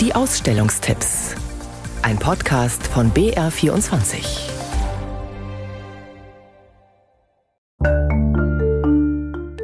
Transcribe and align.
Die 0.00 0.14
Ausstellungstipps. 0.14 1.34
Ein 2.02 2.20
Podcast 2.20 2.86
von 2.86 3.10
BR24. 3.10 4.48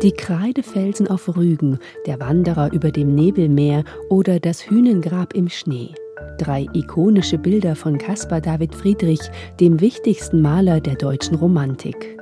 Die 0.03 0.11
Kreidefelsen 0.11 1.07
auf 1.07 1.37
Rügen, 1.37 1.79
der 2.07 2.19
Wanderer 2.19 2.73
über 2.73 2.91
dem 2.91 3.15
Nebelmeer 3.15 3.85
oder 4.11 4.41
das 4.41 4.69
Hünengrab 4.69 5.35
im 5.35 5.49
Schnee. 5.49 5.95
Drei 6.39 6.67
ikonische 6.73 7.39
Bilder 7.39 7.77
von 7.77 7.97
Caspar 7.97 8.41
David 8.41 8.75
Friedrich, 8.75 9.21
dem 9.61 9.81
wichtigsten 9.81 10.43
Maler 10.43 10.81
der 10.81 10.97
deutschen 10.97 11.37
Romantik. 11.37 12.19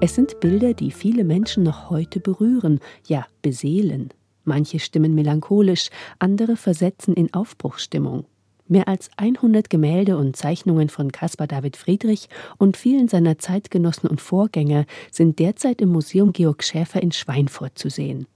Es 0.00 0.14
sind 0.14 0.38
Bilder, 0.38 0.74
die 0.74 0.92
viele 0.92 1.24
Menschen 1.24 1.64
noch 1.64 1.90
heute 1.90 2.20
berühren, 2.20 2.78
ja 3.08 3.26
beseelen. 3.42 4.10
Manche 4.48 4.80
stimmen 4.80 5.14
melancholisch, 5.14 5.90
andere 6.18 6.56
versetzen 6.56 7.14
in 7.14 7.32
Aufbruchsstimmung. 7.32 8.24
Mehr 8.66 8.88
als 8.88 9.10
100 9.16 9.70
Gemälde 9.70 10.18
und 10.18 10.36
Zeichnungen 10.36 10.88
von 10.88 11.12
Caspar 11.12 11.46
David 11.46 11.76
Friedrich 11.76 12.28
und 12.58 12.76
vielen 12.76 13.08
seiner 13.08 13.38
Zeitgenossen 13.38 14.10
und 14.10 14.20
Vorgänger 14.20 14.84
sind 15.10 15.38
derzeit 15.38 15.80
im 15.80 15.90
Museum 15.90 16.32
Georg 16.32 16.64
Schäfer 16.64 17.02
in 17.02 17.12
Schweinfurt 17.12 17.78
zu 17.78 17.88
sehen. 17.88 18.26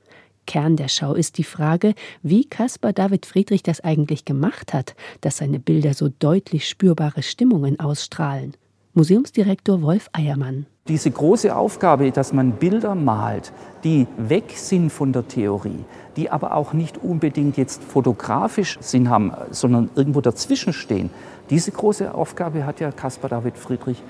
Kern 0.47 0.77
der 0.77 0.89
Schau 0.89 1.15
ist 1.15 1.39
die 1.39 1.45
Frage, 1.45 1.95
wie 2.23 2.45
Caspar 2.45 2.93
David 2.93 3.27
Friedrich 3.27 3.63
das 3.63 3.81
eigentlich 3.81 4.25
gemacht 4.25 4.73
hat, 4.73 4.95
dass 5.21 5.39
seine 5.39 5.59
Bilder 5.59 5.95
so 5.95 6.09
deutlich 6.09 6.69
spürbare 6.69 7.23
Stimmungen 7.23 7.79
ausstrahlen. 7.81 8.55
Museumsdirektor 8.95 9.83
Wolf 9.83 10.09
Eiermann. 10.13 10.67
Diese 10.89 11.13
große 11.13 11.55
Aufgabe, 11.55 12.11
dass 12.11 12.33
man 12.33 12.53
Bilder 12.53 12.97
malt, 12.97 13.53
die 13.85 14.09
weg 14.17 14.53
sind 14.57 14.91
von 14.91 15.13
der 15.13 15.29
Theorie, 15.29 15.85
die 16.17 16.29
aber 16.29 16.57
auch 16.57 16.73
nicht 16.73 16.99
unbedingt 16.99 17.57
jetzt 17.57 17.85
fotografisch 17.85 18.79
Sinn 18.81 19.09
haben, 19.09 19.33
sondern 19.53 19.91
irgendwo 19.95 20.21
dazwischen 20.21 20.73
stehen. 20.73 21.11
Diese 21.51 21.71
große 21.71 22.13
Aufgabe 22.13 22.67
hat 22.67 22.81
ja 22.81 22.91
Caspar 22.91 23.31
David 23.31 23.57
Friedrich 23.57 24.03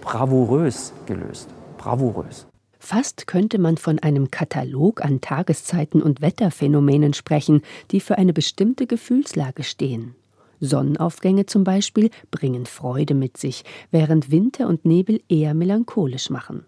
bravourös 0.00 0.92
gelöst. 1.06 1.48
Bravourös. 1.78 2.46
Fast 2.78 3.26
könnte 3.26 3.58
man 3.58 3.76
von 3.76 3.98
einem 3.98 4.30
Katalog 4.30 5.04
an 5.04 5.20
Tageszeiten 5.20 6.00
und 6.00 6.20
Wetterphänomenen 6.20 7.12
sprechen, 7.12 7.62
die 7.90 8.00
für 8.00 8.18
eine 8.18 8.32
bestimmte 8.32 8.86
Gefühlslage 8.86 9.64
stehen. 9.64 10.14
Sonnenaufgänge 10.60 11.46
zum 11.46 11.64
Beispiel 11.64 12.10
bringen 12.30 12.66
Freude 12.66 13.14
mit 13.14 13.36
sich, 13.36 13.64
während 13.90 14.30
Winter 14.30 14.68
und 14.68 14.84
Nebel 14.84 15.20
eher 15.28 15.54
melancholisch 15.54 16.30
machen. 16.30 16.64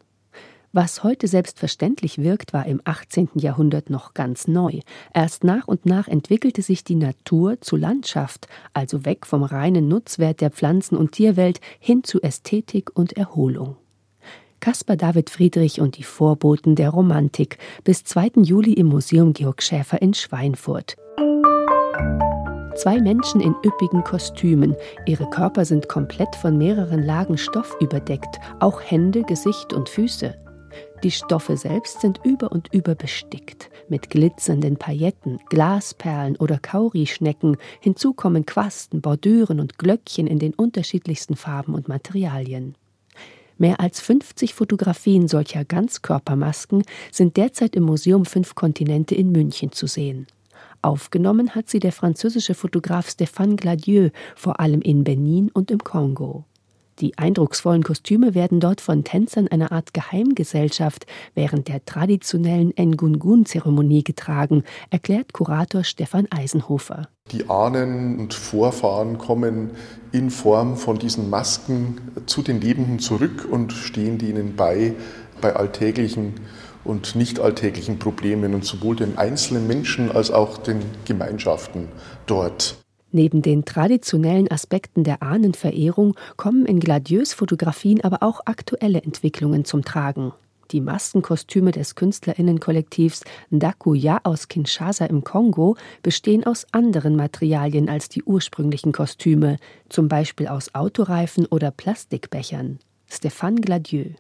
Was 0.75 1.05
heute 1.05 1.29
selbstverständlich 1.29 2.17
wirkt, 2.17 2.55
war 2.55 2.65
im 2.65 2.81
18. 2.85 3.29
Jahrhundert 3.35 3.91
noch 3.91 4.15
ganz 4.15 4.49
neu. 4.49 4.81
Erst 5.13 5.45
nach 5.45 5.69
und 5.69 5.85
nach 5.85 6.09
entwickelte 6.09 6.63
sich 6.63 6.83
die 6.83 6.95
Natur 6.95 7.61
zu 7.61 7.77
Landschaft, 7.77 8.49
also 8.73 9.05
weg 9.05 9.27
vom 9.27 9.43
reinen 9.43 9.87
Nutzwert 9.89 10.41
der 10.41 10.51
Pflanzen- 10.51 10.97
und 10.97 11.13
Tierwelt 11.13 11.61
hin 11.79 12.05
zu 12.05 12.23
Ästhetik 12.23 12.91
und 12.97 13.13
Erholung. 13.13 13.77
Caspar 14.61 14.97
David 14.97 15.29
Friedrich 15.29 15.81
und 15.81 15.99
die 15.99 16.05
Vorboten 16.05 16.75
der 16.75 16.89
Romantik 16.89 17.59
bis 17.85 18.05
2. 18.05 18.43
Juli 18.43 18.73
im 18.73 18.87
Museum 18.87 19.35
Georg 19.35 19.63
Schäfer 19.63 20.01
in 20.01 20.15
Schweinfurt. 20.15 20.97
Zwei 22.83 23.01
Menschen 23.01 23.41
in 23.41 23.55
üppigen 23.65 24.03
Kostümen. 24.03 24.75
Ihre 25.07 25.31
Körper 25.31 25.65
sind 25.65 25.89
komplett 25.89 26.35
von 26.35 26.59
mehreren 26.59 27.01
Lagen 27.01 27.39
Stoff 27.39 27.77
überdeckt, 27.79 28.41
auch 28.59 28.81
Hände, 28.81 29.23
Gesicht 29.23 29.73
und 29.73 29.89
Füße. 29.89 30.35
Die 31.05 31.13
Stoffe 31.13 31.57
selbst 31.57 32.01
sind 32.01 32.19
über 32.25 32.51
und 32.51 32.75
über 32.75 32.97
bestickt 32.97 33.71
mit 33.89 34.11
glitzernden 34.11 34.79
Pailletten, 34.79 35.39
Glasperlen 35.49 36.35
oder 36.35 36.59
Kaurischnecken. 36.59 37.57
Hinzu 37.79 38.15
kommen 38.15 38.47
Quasten, 38.47 39.01
Bordüren 39.01 39.61
und 39.61 39.79
Glöckchen 39.79 40.27
in 40.27 40.41
den 40.41 40.53
unterschiedlichsten 40.53 41.37
Farben 41.37 41.75
und 41.75 41.87
Materialien. 41.87 42.75
Mehr 43.59 43.79
als 43.79 44.01
50 44.01 44.55
Fotografien 44.55 45.29
solcher 45.29 45.65
Ganzkörpermasken 45.65 46.83
sind 47.13 47.37
derzeit 47.37 47.77
im 47.77 47.85
Museum 47.85 48.25
Fünf 48.25 48.57
Kontinente 48.57 49.15
in 49.15 49.31
München 49.31 49.71
zu 49.71 49.87
sehen. 49.87 50.27
Aufgenommen 50.83 51.55
hat 51.55 51.69
sie 51.69 51.79
der 51.79 51.93
französische 51.93 52.55
Fotograf 52.55 53.09
Stéphane 53.09 53.57
Gladieux, 53.57 54.11
vor 54.35 54.59
allem 54.59 54.83
in 54.83 55.05
Benin 55.05 55.49
und 55.53 55.71
im 55.71 55.79
Kongo. 55.79 56.45
Die 56.99 57.17
eindrucksvollen 57.17 57.83
Kostüme 57.83 58.35
werden 58.35 58.61
dort 58.61 58.81
von 58.81 59.03
Tänzern 59.03 59.49
einer 59.49 59.73
Art 59.73 59.95
Geheimgesellschaft 59.95 61.07
während 61.35 61.69
der 61.69 61.85
traditionellen 61.85 62.73
Ngungun-Zeremonie 62.77 64.05
getragen, 64.05 64.65
erklärt 64.91 65.33
Kurator 65.33 65.85
Stefan 65.85 66.27
Eisenhofer. 66.31 67.09
Die 67.31 67.49
Ahnen 67.49 68.19
und 68.19 68.35
Vorfahren 68.35 69.19
kommen 69.19 69.71
in 70.11 70.31
Form 70.31 70.77
von 70.77 70.99
diesen 70.99 71.31
Masken 71.31 72.01
zu 72.27 72.43
den 72.43 72.61
Lebenden 72.61 72.99
zurück 72.99 73.49
und 73.51 73.73
stehen 73.73 74.21
ihnen 74.21 74.55
bei 74.57 74.95
bei 75.43 75.55
alltäglichen 75.55 76.35
und 76.85 77.15
nicht 77.15 77.41
alltäglichen 77.41 77.99
Problemen 77.99 78.55
und 78.55 78.65
sowohl 78.65 78.97
den 78.97 79.19
einzelnen 79.19 79.67
Menschen 79.67 80.11
als 80.11 80.31
auch 80.31 80.59
den 80.59 80.81
Gemeinschaften 81.05 81.89
dort. 82.27 82.77
Neben 83.13 83.43
den 83.43 83.65
traditionellen 83.67 84.51
Aspekten 84.51 85.05
der 85.05 85.23
Ahnenverehrung 85.23 86.17
kommen 86.37 86.65
in 86.65 86.81
Gladieux 86.81 87.35
Fotografien 87.35 88.03
aber 88.03 88.23
auch 88.23 88.41
aktuelle 88.47 89.03
Entwicklungen 89.03 89.67
zum 89.67 89.85
Tragen. 89.85 90.33
Die 90.71 90.81
Maskenkostüme 90.81 91.71
des 91.71 91.95
Künstlerinnenkollektivs 91.95 93.25
Ndakuya 93.51 94.21
aus 94.25 94.49
Kinshasa 94.49 95.05
im 95.05 95.23
Kongo 95.23 95.77
bestehen 96.03 96.45
aus 96.45 96.67
anderen 96.73 97.15
Materialien 97.15 97.91
als 97.91 98.09
die 98.09 98.23
ursprünglichen 98.23 98.93
Kostüme, 98.93 99.59
zum 99.91 100.09
Beispiel 100.09 100.49
aus 100.49 100.75
Autoreifen 100.75 101.45
oder 101.45 101.71
Plastikbechern. 101.71 102.79
Stéphane 103.11 103.61
Gladieux. 103.61 104.15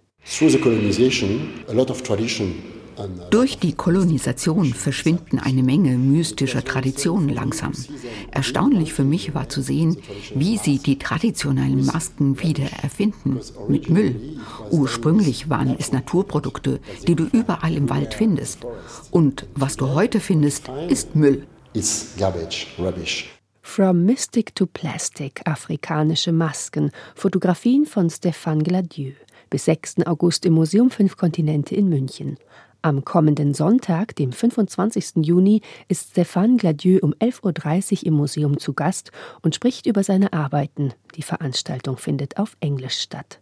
Durch 3.30 3.58
die 3.58 3.72
Kolonisation 3.72 4.74
verschwinden 4.74 5.38
eine 5.38 5.62
Menge 5.62 5.98
mystischer 5.98 6.64
Traditionen 6.64 7.28
langsam. 7.28 7.72
Erstaunlich 8.30 8.92
für 8.92 9.04
mich 9.04 9.34
war 9.34 9.48
zu 9.48 9.62
sehen, 9.62 9.96
wie 10.34 10.58
sie 10.58 10.78
die 10.78 10.98
traditionellen 10.98 11.84
Masken 11.84 12.40
wieder 12.40 12.66
erfinden 12.82 13.40
mit 13.68 13.90
Müll. 13.90 14.38
Ursprünglich 14.70 15.48
waren 15.50 15.76
es 15.78 15.90
Naturprodukte, 15.90 16.80
die 17.08 17.16
du 17.16 17.24
überall 17.24 17.74
im 17.74 17.90
Wald 17.90 18.14
findest. 18.14 18.60
Und 19.10 19.46
was 19.54 19.76
du 19.76 19.88
heute 19.88 20.20
findest, 20.20 20.70
ist 20.88 21.16
Müll. 21.16 21.46
From 23.62 24.04
Mystic 24.04 24.54
to 24.54 24.66
Plastic, 24.66 25.40
afrikanische 25.46 26.32
Masken, 26.32 26.90
Fotografien 27.14 27.86
von 27.86 28.10
Stéphane 28.10 28.62
Gladieux 28.62 29.14
bis 29.52 29.66
6. 29.66 30.06
August 30.06 30.46
im 30.46 30.54
Museum 30.54 30.90
Fünf 30.90 31.18
Kontinente 31.18 31.74
in 31.74 31.86
München. 31.90 32.38
Am 32.80 33.04
kommenden 33.04 33.52
Sonntag, 33.52 34.16
dem 34.16 34.32
25. 34.32 35.26
Juni, 35.26 35.60
ist 35.88 36.16
Stéphane 36.16 36.56
Gladieux 36.56 37.02
um 37.02 37.12
11.30 37.12 37.98
Uhr 37.98 38.06
im 38.06 38.14
Museum 38.14 38.58
zu 38.58 38.72
Gast 38.72 39.12
und 39.42 39.54
spricht 39.54 39.84
über 39.84 40.02
seine 40.04 40.32
Arbeiten. 40.32 40.94
Die 41.16 41.22
Veranstaltung 41.22 41.98
findet 41.98 42.38
auf 42.38 42.56
Englisch 42.60 42.98
statt. 42.98 43.40